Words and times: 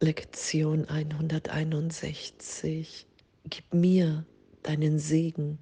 Lektion 0.00 0.88
161. 0.88 3.06
Gib 3.44 3.72
mir 3.72 4.26
deinen 4.62 4.98
Segen, 4.98 5.60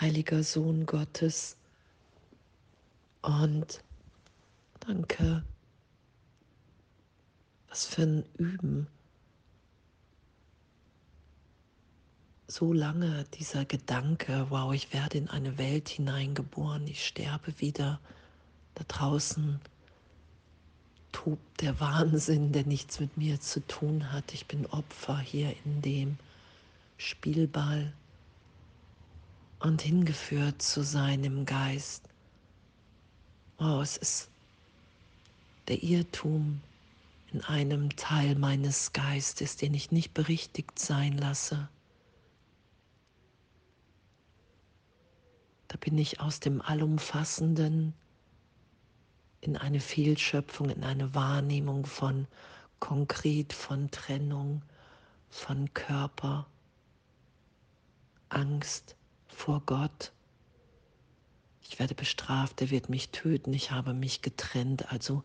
heiliger 0.00 0.42
Sohn 0.42 0.86
Gottes. 0.86 1.58
Und 3.22 3.84
danke. 4.80 5.44
Was 7.68 7.86
für 7.86 8.02
ein 8.02 8.24
Üben. 8.38 8.88
So 12.48 12.72
lange 12.72 13.24
dieser 13.34 13.66
Gedanke, 13.66 14.46
wow, 14.48 14.72
ich 14.72 14.92
werde 14.92 15.18
in 15.18 15.28
eine 15.28 15.56
Welt 15.58 15.88
hineingeboren, 15.88 16.88
ich 16.88 17.06
sterbe 17.06 17.60
wieder 17.60 18.00
da 18.74 18.82
draußen 18.88 19.60
tobt 21.12 21.60
der 21.60 21.80
Wahnsinn, 21.80 22.52
der 22.52 22.64
nichts 22.64 23.00
mit 23.00 23.16
mir 23.16 23.40
zu 23.40 23.66
tun 23.66 24.12
hat. 24.12 24.32
Ich 24.32 24.46
bin 24.46 24.66
Opfer 24.66 25.18
hier 25.18 25.54
in 25.64 25.82
dem 25.82 26.18
Spielball 26.96 27.92
und 29.60 29.82
hingeführt 29.82 30.62
zu 30.62 30.82
sein 30.82 31.24
im 31.24 31.46
Geist. 31.46 32.08
Wow, 33.58 33.82
es 33.82 33.96
ist 33.96 34.30
der 35.68 35.82
Irrtum 35.82 36.60
in 37.32 37.42
einem 37.44 37.94
Teil 37.96 38.34
meines 38.34 38.92
Geistes, 38.92 39.56
den 39.56 39.74
ich 39.74 39.92
nicht 39.92 40.14
berichtigt 40.14 40.78
sein 40.78 41.16
lasse. 41.16 41.68
Da 45.68 45.76
bin 45.76 45.96
ich 45.98 46.20
aus 46.20 46.40
dem 46.40 46.60
Allumfassenden 46.60 47.94
in 49.40 49.56
eine 49.56 49.80
Fehlschöpfung, 49.80 50.70
in 50.70 50.84
eine 50.84 51.14
Wahrnehmung 51.14 51.86
von 51.86 52.26
konkret, 52.78 53.52
von 53.52 53.90
Trennung, 53.90 54.62
von 55.28 55.72
Körper, 55.74 56.46
Angst 58.28 58.96
vor 59.28 59.62
Gott. 59.66 60.12
Ich 61.62 61.78
werde 61.78 61.94
bestraft, 61.94 62.60
er 62.60 62.70
wird 62.70 62.88
mich 62.88 63.10
töten, 63.10 63.52
ich 63.54 63.70
habe 63.70 63.94
mich 63.94 64.22
getrennt, 64.22 64.90
also 64.92 65.22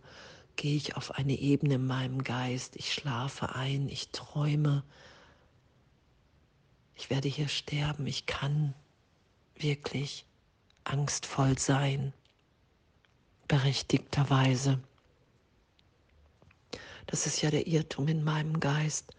gehe 0.55 0.75
ich 0.75 0.95
auf 0.95 1.11
eine 1.11 1.33
Ebene 1.33 1.75
in 1.75 1.87
meinem 1.87 2.23
Geist, 2.23 2.75
ich 2.75 2.93
schlafe 2.93 3.55
ein, 3.55 3.89
ich 3.89 4.09
träume, 4.09 4.83
ich 6.95 7.09
werde 7.09 7.27
hier 7.27 7.49
sterben, 7.49 8.07
ich 8.07 8.25
kann 8.25 8.73
wirklich 9.57 10.25
angstvoll 10.85 11.57
sein 11.57 12.13
berechtigterweise. 13.65 14.79
Das 17.07 17.25
ist 17.25 17.41
ja 17.41 17.49
der 17.49 17.65
Irrtum 17.65 18.07
in 18.07 18.23
meinem 18.23 18.59
Geist. 18.59 19.15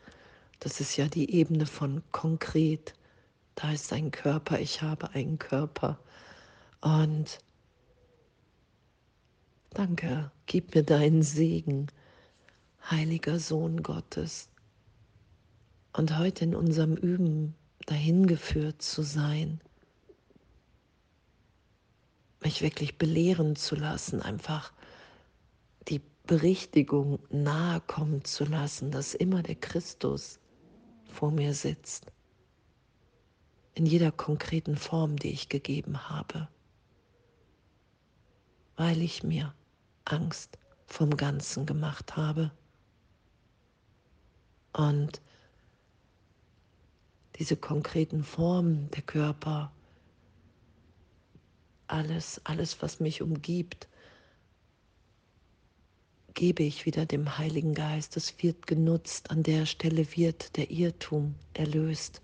Das 0.60 0.80
ist 0.80 0.96
ja 0.96 1.08
die 1.08 1.34
Ebene 1.34 1.66
von 1.66 2.00
konkret. 2.12 2.94
Da 3.56 3.72
ist 3.72 3.92
ein 3.92 4.12
Körper, 4.12 4.60
ich 4.60 4.82
habe 4.82 5.10
einen 5.10 5.40
Körper. 5.40 5.98
Und 6.80 7.40
danke, 9.70 10.30
gib 10.46 10.76
mir 10.76 10.84
deinen 10.84 11.24
Segen, 11.24 11.88
heiliger 12.88 13.40
Sohn 13.40 13.82
Gottes. 13.82 14.48
Und 15.92 16.16
heute 16.16 16.44
in 16.44 16.54
unserem 16.54 16.94
Üben 16.94 17.56
dahin 17.86 18.28
geführt 18.28 18.80
zu 18.80 19.02
sein, 19.02 19.60
mich 22.46 22.62
wirklich 22.62 22.96
belehren 22.96 23.56
zu 23.56 23.74
lassen, 23.74 24.22
einfach 24.22 24.72
die 25.88 26.00
Berichtigung 26.28 27.18
nahe 27.28 27.80
kommen 27.80 28.24
zu 28.24 28.44
lassen, 28.44 28.92
dass 28.92 29.14
immer 29.14 29.42
der 29.42 29.56
Christus 29.56 30.38
vor 31.06 31.32
mir 31.32 31.54
sitzt, 31.54 32.06
in 33.74 33.84
jeder 33.84 34.12
konkreten 34.12 34.76
Form, 34.76 35.16
die 35.16 35.32
ich 35.32 35.48
gegeben 35.48 36.08
habe, 36.08 36.46
weil 38.76 39.02
ich 39.02 39.24
mir 39.24 39.52
Angst 40.04 40.56
vom 40.86 41.16
Ganzen 41.16 41.66
gemacht 41.66 42.16
habe. 42.16 42.52
Und 44.72 45.20
diese 47.40 47.56
konkreten 47.56 48.22
Formen 48.22 48.88
der 48.92 49.02
Körper, 49.02 49.72
alles, 51.88 52.40
alles, 52.44 52.80
was 52.82 53.00
mich 53.00 53.22
umgibt, 53.22 53.88
gebe 56.34 56.62
ich 56.62 56.86
wieder 56.86 57.06
dem 57.06 57.38
Heiligen 57.38 57.74
Geist. 57.74 58.16
Es 58.16 58.42
wird 58.42 58.66
genutzt. 58.66 59.30
An 59.30 59.42
der 59.42 59.66
Stelle 59.66 60.06
wird 60.16 60.56
der 60.56 60.70
Irrtum 60.70 61.34
erlöst. 61.54 62.20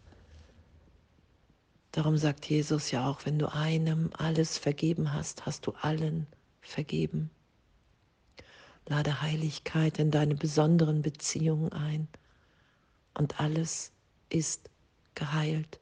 Darum 1.93 2.17
sagt 2.17 2.47
Jesus 2.47 2.91
ja 2.91 3.09
auch, 3.09 3.25
wenn 3.27 3.39
du 3.39 3.53
einem 3.53 4.11
alles 4.17 4.59
vergeben 4.59 5.13
hast, 5.13 5.47
hast 5.47 5.67
du 5.67 5.73
allen 5.73 6.27
vergeben. 6.61 7.31
Lade 8.87 9.23
Heiligkeit 9.23 9.99
in 9.99 10.11
deine 10.11 10.35
besonderen 10.35 11.03
Beziehungen 11.03 11.73
ein 11.73 12.09
und 13.15 13.41
alles 13.41 13.93
ist 14.31 14.71
geheilt 15.15 15.82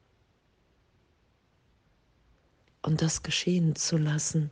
und 2.90 3.00
das 3.02 3.22
geschehen 3.22 3.76
zu 3.76 3.96
lassen, 3.98 4.50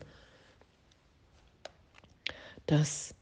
dass 2.66 3.12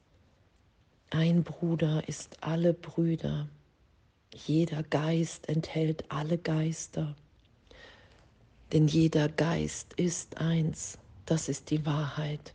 ein 1.08 1.42
Bruder 1.42 2.06
ist 2.06 2.42
alle 2.42 2.74
Brüder, 2.74 3.48
jeder 4.34 4.82
Geist 4.82 5.48
enthält 5.48 6.04
alle 6.10 6.36
Geister, 6.36 7.16
denn 8.72 8.88
jeder 8.88 9.30
Geist 9.30 9.94
ist 9.94 10.36
eins, 10.36 10.98
das 11.24 11.48
ist 11.48 11.70
die 11.70 11.86
Wahrheit. 11.86 12.52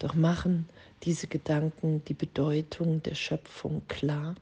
Doch 0.00 0.12
machen 0.12 0.68
diese 1.02 1.28
Gedanken 1.28 2.04
die 2.04 2.14
Bedeutung 2.14 3.02
der 3.02 3.14
Schöpfung 3.14 3.88
klar? 3.88 4.34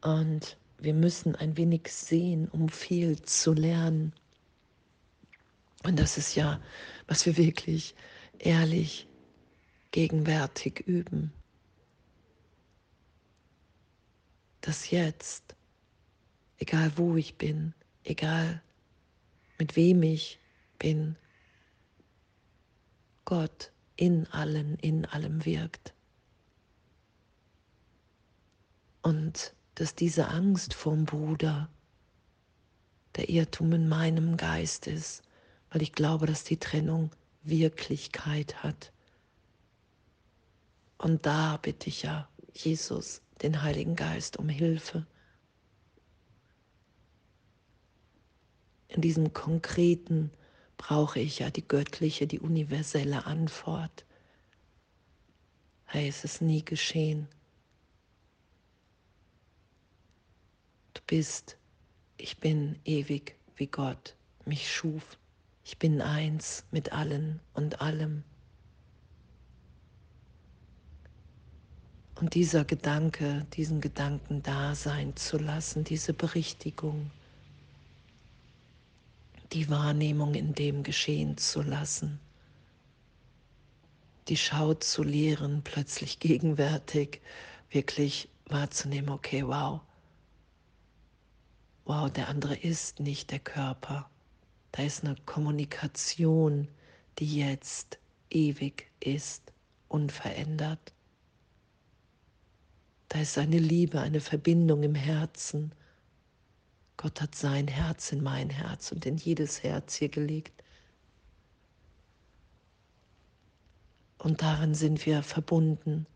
Und 0.00 0.56
wir 0.78 0.94
müssen 0.94 1.34
ein 1.34 1.56
wenig 1.56 1.88
sehen, 1.88 2.48
um 2.48 2.68
viel 2.68 3.20
zu 3.22 3.52
lernen. 3.52 4.12
Und 5.84 5.98
das 5.98 6.18
ist 6.18 6.34
ja, 6.34 6.60
was 7.06 7.26
wir 7.26 7.36
wirklich 7.36 7.94
ehrlich 8.38 9.08
gegenwärtig 9.90 10.80
üben. 10.80 11.32
Das 14.60 14.90
jetzt, 14.90 15.56
egal 16.58 16.92
wo 16.96 17.16
ich 17.16 17.36
bin, 17.36 17.72
egal 18.04 18.62
mit 19.58 19.76
wem 19.76 20.02
ich 20.02 20.38
bin, 20.78 21.16
Gott 23.24 23.72
in 23.96 24.26
allen, 24.26 24.76
in 24.76 25.06
allem 25.06 25.44
wirkt. 25.44 25.94
Und 29.02 29.55
dass 29.76 29.94
diese 29.94 30.28
Angst 30.28 30.74
vorm 30.74 31.04
Bruder 31.04 31.68
der 33.14 33.28
Irrtum 33.28 33.72
in 33.72 33.88
meinem 33.88 34.36
Geist 34.36 34.86
ist, 34.86 35.22
weil 35.70 35.82
ich 35.82 35.92
glaube, 35.92 36.26
dass 36.26 36.44
die 36.44 36.56
Trennung 36.56 37.10
Wirklichkeit 37.42 38.62
hat. 38.62 38.92
Und 40.98 41.26
da 41.26 41.58
bitte 41.58 41.88
ich 41.88 42.02
ja 42.02 42.28
Jesus, 42.54 43.20
den 43.42 43.62
Heiligen 43.62 43.96
Geist, 43.96 44.38
um 44.38 44.48
Hilfe. 44.48 45.06
In 48.88 49.02
diesem 49.02 49.34
Konkreten 49.34 50.30
brauche 50.78 51.20
ich 51.20 51.40
ja 51.40 51.50
die 51.50 51.66
göttliche, 51.68 52.26
die 52.26 52.40
universelle 52.40 53.26
Antwort. 53.26 54.06
Hey, 55.84 56.08
es 56.08 56.24
ist 56.24 56.40
nie 56.40 56.64
geschehen. 56.64 57.28
Bist. 61.06 61.56
Ich 62.16 62.38
bin 62.38 62.78
ewig, 62.84 63.36
wie 63.56 63.66
Gott 63.66 64.16
mich 64.44 64.72
schuf. 64.72 65.18
Ich 65.64 65.78
bin 65.78 66.00
eins 66.00 66.64
mit 66.70 66.92
allen 66.92 67.40
und 67.54 67.80
allem. 67.80 68.22
Und 72.18 72.34
dieser 72.34 72.64
Gedanke, 72.64 73.46
diesen 73.52 73.80
Gedanken 73.80 74.42
da 74.42 74.74
sein 74.74 75.16
zu 75.16 75.36
lassen, 75.36 75.84
diese 75.84 76.14
Berichtigung, 76.14 77.10
die 79.52 79.68
Wahrnehmung 79.68 80.34
in 80.34 80.54
dem 80.54 80.82
geschehen 80.82 81.36
zu 81.36 81.60
lassen, 81.60 82.18
die 84.28 84.36
Schau 84.36 84.74
zu 84.74 85.02
lehren, 85.02 85.62
plötzlich 85.62 86.18
gegenwärtig, 86.18 87.20
wirklich 87.70 88.28
wahrzunehmen, 88.46 89.10
okay, 89.10 89.46
wow, 89.46 89.80
wow, 91.86 92.10
der 92.10 92.28
andere 92.28 92.56
ist 92.56 93.00
nicht 93.00 93.30
der 93.30 93.38
Körper. 93.38 94.10
Da 94.72 94.82
ist 94.82 95.04
eine 95.04 95.16
Kommunikation, 95.24 96.68
die 97.18 97.38
jetzt 97.38 97.98
ewig 98.28 98.90
ist, 99.00 99.52
unverändert. 99.88 100.92
Da 103.08 103.20
ist 103.20 103.38
eine 103.38 103.58
Liebe, 103.58 104.00
eine 104.00 104.20
Verbindung 104.20 104.82
im 104.82 104.96
Herzen. 104.96 105.72
Gott 106.96 107.20
hat 107.20 107.36
sein 107.36 107.68
Herz 107.68 108.10
in 108.10 108.22
mein 108.22 108.50
Herz 108.50 108.90
und 108.90 109.06
in 109.06 109.16
jedes 109.16 109.62
Herz 109.62 109.94
hier 109.94 110.08
gelegt. 110.08 110.64
Und 114.18 114.42
darin 114.42 114.74
sind 114.74 115.06
wir 115.06 115.22
verbunden 115.22 116.06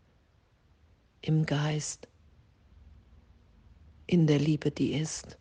im 1.21 1.45
Geist, 1.45 2.09
in 4.05 4.27
der 4.27 4.39
Liebe, 4.39 4.69
die 4.69 4.93
ist. 4.93 5.37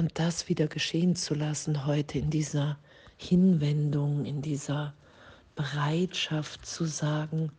Und 0.00 0.18
das 0.18 0.48
wieder 0.48 0.66
geschehen 0.66 1.14
zu 1.14 1.34
lassen 1.34 1.84
heute 1.84 2.18
in 2.18 2.30
dieser 2.30 2.78
Hinwendung, 3.18 4.24
in 4.24 4.40
dieser 4.40 4.94
Bereitschaft 5.56 6.64
zu 6.64 6.86
sagen, 6.86 7.52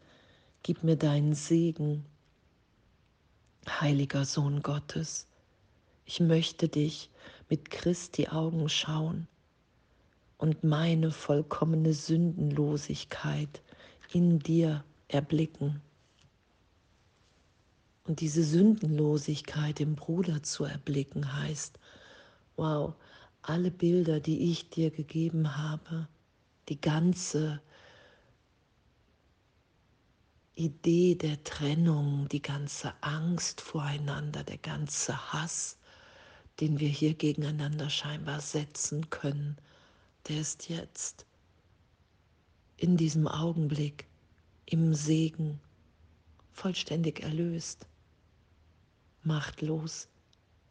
gib 0.63 0.83
mir 0.83 0.95
deinen 0.95 1.35
Segen, 1.35 2.03
heiliger 3.69 4.25
Sohn 4.25 4.63
Gottes. 4.63 5.27
Ich 6.05 6.19
möchte 6.19 6.67
dich 6.67 7.11
mit 7.47 7.69
Christi 7.69 8.29
Augen 8.29 8.69
schauen 8.69 9.27
und 10.39 10.63
meine 10.63 11.11
vollkommene 11.11 11.93
Sündenlosigkeit 11.93 13.61
in 14.13 14.39
dir 14.39 14.83
erblicken. 15.09 15.79
Und 18.05 18.19
diese 18.19 18.43
Sündenlosigkeit 18.43 19.79
im 19.79 19.93
Bruder 19.93 20.41
zu 20.41 20.63
erblicken 20.63 21.39
heißt, 21.39 21.77
wow, 22.55 22.93
alle 23.41 23.71
Bilder, 23.71 24.19
die 24.19 24.51
ich 24.51 24.69
dir 24.69 24.91
gegeben 24.91 25.57
habe, 25.57 26.07
die 26.69 26.79
ganze 26.79 27.61
Idee 30.55 31.15
der 31.15 31.43
Trennung, 31.43 32.27
die 32.29 32.41
ganze 32.41 32.93
Angst 33.01 33.61
voreinander, 33.61 34.43
der 34.43 34.57
ganze 34.57 35.33
Hass, 35.33 35.77
den 36.59 36.79
wir 36.79 36.89
hier 36.89 37.13
gegeneinander 37.13 37.89
scheinbar 37.89 38.41
setzen 38.41 39.09
können, 39.09 39.57
der 40.27 40.41
ist 40.41 40.69
jetzt 40.69 41.25
in 42.77 42.97
diesem 42.97 43.27
Augenblick 43.27 44.07
im 44.65 44.93
Segen 44.93 45.59
vollständig 46.51 47.21
erlöst, 47.21 47.87
machtlos, 49.23 50.07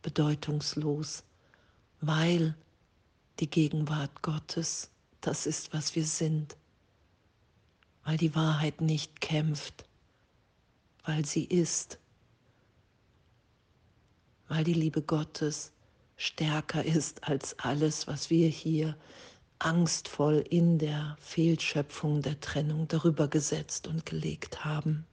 bedeutungslos 0.02 1.24
weil 2.00 2.54
die 3.38 3.50
Gegenwart 3.50 4.22
Gottes 4.22 4.90
das 5.20 5.46
ist, 5.46 5.72
was 5.72 5.94
wir 5.94 6.06
sind, 6.06 6.56
weil 8.04 8.16
die 8.16 8.34
Wahrheit 8.34 8.80
nicht 8.80 9.20
kämpft, 9.20 9.84
weil 11.04 11.24
sie 11.26 11.44
ist, 11.44 11.98
weil 14.48 14.64
die 14.64 14.74
Liebe 14.74 15.02
Gottes 15.02 15.72
stärker 16.16 16.84
ist 16.84 17.24
als 17.24 17.58
alles, 17.58 18.06
was 18.06 18.30
wir 18.30 18.48
hier 18.48 18.96
angstvoll 19.58 20.44
in 20.48 20.78
der 20.78 21.16
Fehlschöpfung 21.20 22.22
der 22.22 22.40
Trennung 22.40 22.88
darüber 22.88 23.28
gesetzt 23.28 23.86
und 23.86 24.06
gelegt 24.06 24.64
haben. 24.64 25.06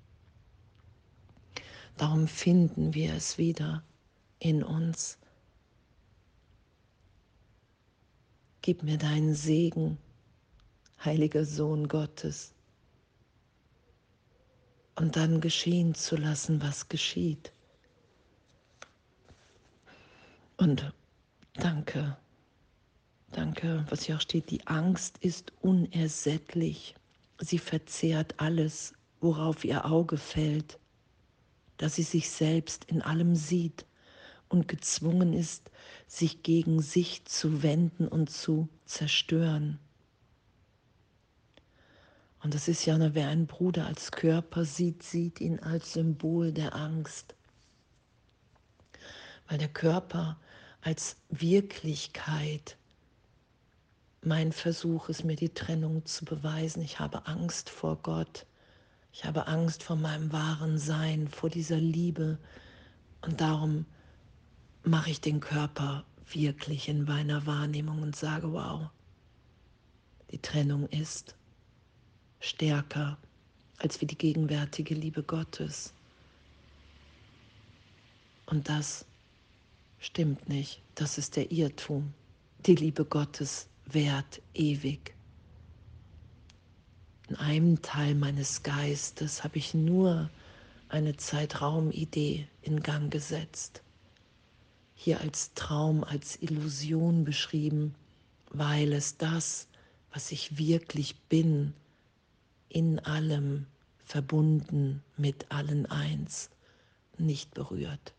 Darum 1.98 2.28
finden 2.28 2.94
wir 2.94 3.14
es 3.14 3.38
wieder 3.38 3.84
in 4.40 4.64
uns 4.64 5.18
Gib 8.68 8.84
mir 8.84 8.98
deinen 8.98 9.34
Segen, 9.34 9.98
heiliger 11.06 11.46
Sohn 11.46 11.88
Gottes, 11.88 12.54
und 14.96 15.16
dann 15.16 15.40
geschehen 15.40 15.96
zu 15.96 16.18
lassen, 16.18 16.62
was 16.62 16.90
geschieht. 16.90 17.54
Und 20.58 20.92
danke, 21.54 22.18
danke, 23.32 23.86
was 23.88 24.04
hier 24.04 24.18
auch 24.18 24.22
steht, 24.22 24.52
die 24.52 24.68
Angst 24.68 25.18
ist 25.20 25.54
unersättlich. 25.62 26.94
Sie 27.40 27.60
verzehrt 27.60 28.36
alles, 28.38 28.92
worauf 29.22 29.64
ihr 29.64 29.86
Auge 29.86 30.18
fällt, 30.18 30.78
dass 31.78 31.96
sie 31.96 32.04
sich 32.04 32.30
selbst 32.30 32.84
in 32.84 33.02
allem 33.02 33.34
sieht 33.34 33.86
und 34.50 34.68
gezwungen 34.68 35.34
ist, 35.34 35.70
sich 36.08 36.44
gegen 36.44 36.82
sich 36.82 37.26
zu 37.26 37.64
wenden 37.64 38.08
und 38.08 38.30
zu 38.30 38.70
zerstören. 38.86 39.80
Und 42.44 42.54
das 42.54 42.68
ist 42.68 42.86
ja, 42.86 42.98
wer 43.14 43.28
einen 43.28 43.48
Bruder 43.48 43.88
als 43.88 44.12
Körper 44.12 44.64
sieht, 44.64 45.04
sieht 45.04 45.42
ihn 45.42 45.60
als 45.60 45.94
Symbol 45.94 46.52
der 46.52 46.76
Angst. 46.76 47.36
Weil 49.48 49.58
der 49.58 49.70
Körper 49.70 50.40
als 50.82 51.18
Wirklichkeit 51.30 52.78
mein 54.22 54.52
Versuch 54.52 55.10
ist, 55.10 55.24
mir 55.24 55.36
die 55.36 55.54
Trennung 55.54 56.06
zu 56.06 56.26
beweisen. 56.26 56.82
Ich 56.82 57.00
habe 57.00 57.28
Angst 57.28 57.70
vor 57.70 57.98
Gott. 57.98 58.46
Ich 59.12 59.26
habe 59.26 59.48
Angst 59.48 59.84
vor 59.84 59.96
meinem 59.96 60.32
wahren 60.32 60.78
Sein, 60.78 61.28
vor 61.28 61.50
dieser 61.50 61.78
Liebe. 61.78 62.38
Und 63.22 63.42
darum 63.42 63.86
mache 64.84 65.12
ich 65.12 65.22
den 65.22 65.40
Körper 65.40 66.06
wirklich 66.32 66.90
in 66.90 67.04
meiner 67.04 67.46
Wahrnehmung 67.46 68.02
und 68.02 68.16
sage, 68.16 68.52
wow, 68.52 68.90
die 70.32 70.40
Trennung 70.40 70.88
ist 70.90 71.36
stärker 72.40 73.18
als 73.78 74.02
wie 74.02 74.06
die 74.06 74.18
gegenwärtige 74.18 74.96
Liebe 74.96 75.24
Gottes. 75.24 75.94
Und 78.46 78.70
das 78.70 79.06
stimmt 80.00 80.50
nicht. 80.50 80.82
Das 80.96 81.18
ist 81.18 81.36
der 81.36 81.52
Irrtum. 81.52 82.14
Die 82.66 82.76
Liebe 82.76 83.06
Gottes 83.06 83.68
währt 83.86 84.42
ewig. 84.54 85.14
In 87.30 87.36
einem 87.36 87.82
Teil 87.82 88.16
meines 88.16 88.64
Geistes 88.64 89.44
habe 89.44 89.58
ich 89.58 89.74
nur 89.74 90.30
eine 90.90 91.18
Zeitraumidee 91.18 92.48
in 92.62 92.82
Gang 92.82 93.12
gesetzt 93.12 93.84
hier 95.00 95.22
als 95.22 95.54
Traum, 95.54 96.04
als 96.04 96.42
Illusion 96.42 97.24
beschrieben, 97.24 97.94
weil 98.50 98.94
es 98.94 99.18
das, 99.18 99.68
was 100.12 100.32
ich 100.32 100.58
wirklich 100.58 101.16
bin, 101.30 101.74
in 102.68 102.98
allem 103.00 103.68
verbunden 104.00 105.04
mit 105.16 105.52
allen 105.52 105.86
eins, 105.86 106.50
nicht 107.20 107.54
berührt. 107.54 108.16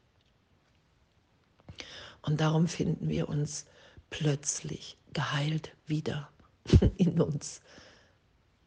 Und 2.22 2.40
darum 2.40 2.68
finden 2.68 3.08
wir 3.08 3.28
uns 3.28 3.66
plötzlich 4.10 4.96
geheilt 5.12 5.74
wieder 5.86 6.30
in 6.96 7.20
uns. 7.20 7.60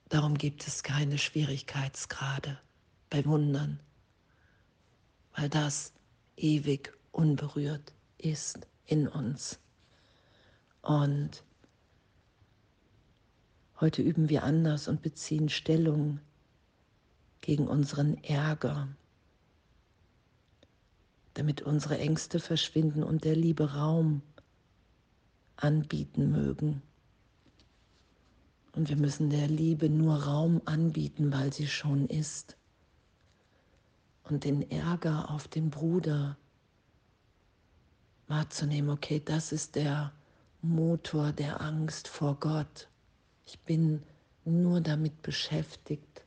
Darum 0.10 0.38
gibt 0.38 0.68
es 0.68 0.84
keine 0.84 1.18
Schwierigkeitsgrade 1.18 2.60
bei 3.10 3.24
Wundern, 3.24 3.80
weil 5.34 5.48
das 5.48 5.94
ewig 6.36 6.92
unberührt 7.14 7.94
ist 8.24 8.68
in 8.86 9.08
uns. 9.08 9.60
Und 10.82 11.44
heute 13.80 14.02
üben 14.02 14.30
wir 14.30 14.44
anders 14.44 14.88
und 14.88 15.02
beziehen 15.02 15.50
Stellung 15.50 16.20
gegen 17.42 17.68
unseren 17.68 18.24
Ärger, 18.24 18.88
damit 21.34 21.62
unsere 21.62 21.98
Ängste 21.98 22.40
verschwinden 22.40 23.04
und 23.04 23.24
der 23.24 23.36
Liebe 23.36 23.74
Raum 23.74 24.22
anbieten 25.56 26.32
mögen. 26.32 26.82
Und 28.74 28.90
wir 28.90 28.96
müssen 28.96 29.30
der 29.30 29.48
Liebe 29.48 29.90
nur 29.90 30.24
Raum 30.24 30.62
anbieten, 30.66 31.32
weil 31.34 31.52
sie 31.52 31.68
schon 31.68 32.08
ist. 32.08 32.56
Und 34.24 34.46
den 34.46 34.70
Ärger 34.72 35.30
auf 35.30 35.48
den 35.48 35.70
Bruder 35.70 36.38
wahrzunehmen, 38.32 38.90
okay, 38.90 39.22
das 39.24 39.52
ist 39.52 39.76
der 39.76 40.12
Motor 40.62 41.34
der 41.34 41.62
Angst 41.62 42.08
vor 42.08 42.36
Gott. 42.40 42.88
Ich 43.46 43.60
bin 43.60 44.02
nur 44.46 44.80
damit 44.80 45.22
beschäftigt, 45.22 46.24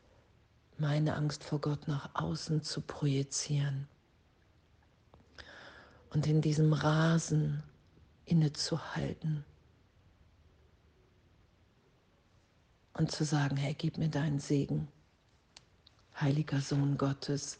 meine 0.78 1.16
Angst 1.16 1.42
vor 1.42 1.60
Gott 1.60 1.88
nach 1.88 2.10
außen 2.14 2.62
zu 2.62 2.82
projizieren. 2.82 3.88
Und 6.10 6.26
in 6.26 6.42
diesem 6.42 6.72
Rasen 6.74 7.62
innezuhalten 8.26 9.44
und 12.92 13.10
zu 13.10 13.24
sagen, 13.24 13.56
hey, 13.56 13.74
gib 13.74 13.96
mir 13.96 14.10
deinen 14.10 14.38
Segen, 14.38 14.88
heiliger 16.20 16.60
Sohn 16.60 16.98
Gottes, 16.98 17.58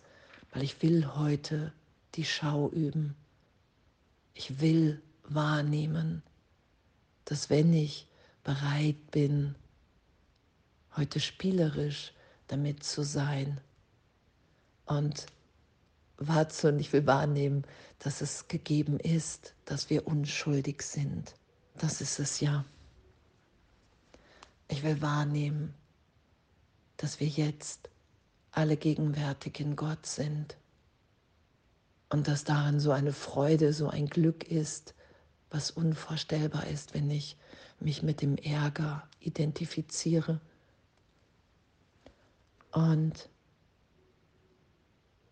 weil 0.53 0.63
ich 0.63 0.83
will 0.83 1.15
heute 1.17 1.73
die 2.15 2.25
Schau 2.25 2.69
üben 2.69 3.17
ich 4.35 4.61
will 4.61 5.01
wahrnehmen, 5.23 6.23
dass 7.25 7.49
wenn 7.49 7.73
ich 7.73 8.07
bereit 8.43 9.11
bin, 9.11 9.55
heute 10.97 11.21
spielerisch 11.21 12.13
damit 12.49 12.85
zu 12.85 13.03
sein 13.03 13.61
und 14.85 15.27
wahrzunehmen, 16.19 16.81
ich 16.81 16.93
will 16.93 17.07
wahrnehmen, 17.07 17.65
dass 18.01 18.21
es 18.21 18.49
gegeben 18.49 19.01
ist, 19.01 19.55
dass 19.65 19.89
wir 19.89 20.07
unschuldig 20.07 20.83
sind. 20.83 21.35
Das 21.77 22.01
ist 22.01 22.19
es 22.19 22.41
ja. 22.41 22.65
Ich 24.69 24.83
will 24.83 25.01
wahrnehmen, 25.01 25.75
dass 26.97 27.19
wir 27.21 27.29
jetzt 27.29 27.89
alle 28.51 28.77
gegenwärtig 28.77 29.61
in 29.61 29.75
Gott 29.75 30.07
sind 30.07 30.57
und 32.09 32.29
dass 32.29 32.45
darin 32.45 32.81
so 32.81 32.91
eine 32.93 33.13
Freude, 33.13 33.73
so 33.73 33.89
ein 33.89 34.07
Glück 34.07 34.45
ist, 34.45 34.95
was 35.51 35.71
unvorstellbar 35.71 36.67
ist, 36.67 36.95
wenn 36.95 37.11
ich 37.11 37.37
mich 37.81 38.03
mit 38.03 38.23
dem 38.23 38.37
Ärger 38.37 39.07
identifiziere. 39.21 40.41
Und 42.73 43.29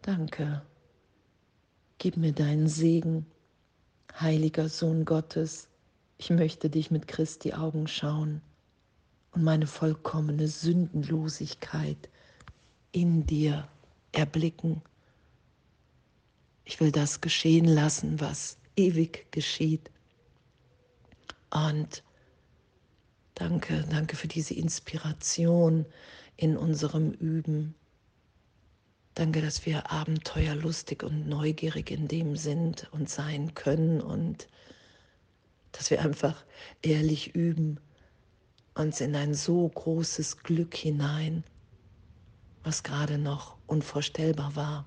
danke, 0.02 0.62
gib 1.98 2.16
mir 2.16 2.32
deinen 2.32 2.68
Segen, 2.68 3.26
heiliger 4.20 4.68
Sohn 4.68 5.04
Gottes. 5.04 5.68
Ich 6.18 6.30
möchte 6.30 6.70
dich 6.70 6.90
mit 6.90 7.08
Christi 7.08 7.52
Augen 7.52 7.88
schauen 7.88 8.42
und 9.32 9.42
meine 9.42 9.66
vollkommene 9.66 10.46
Sündenlosigkeit 10.46 12.08
in 12.92 13.26
dir 13.26 13.66
erblicken. 14.12 14.82
Ich 16.64 16.80
will 16.80 16.92
das 16.92 17.20
geschehen 17.20 17.66
lassen, 17.66 18.20
was 18.20 18.58
ewig 18.76 19.30
geschieht. 19.32 19.90
Und 21.50 22.02
danke, 23.34 23.84
danke 23.90 24.16
für 24.16 24.28
diese 24.28 24.54
Inspiration 24.54 25.84
in 26.36 26.56
unserem 26.56 27.12
Üben. 27.12 27.74
Danke, 29.14 29.42
dass 29.42 29.66
wir 29.66 29.90
abenteuerlustig 29.90 31.02
und 31.02 31.28
neugierig 31.28 31.90
in 31.90 32.08
dem 32.08 32.36
sind 32.36 32.88
und 32.92 33.10
sein 33.10 33.54
können 33.54 34.00
und 34.00 34.48
dass 35.72 35.90
wir 35.90 36.00
einfach 36.02 36.44
ehrlich 36.80 37.34
üben, 37.34 37.78
uns 38.74 39.00
in 39.00 39.14
ein 39.14 39.34
so 39.34 39.68
großes 39.68 40.38
Glück 40.38 40.74
hinein, 40.74 41.44
was 42.62 42.82
gerade 42.82 43.18
noch 43.18 43.58
unvorstellbar 43.66 44.56
war. 44.56 44.86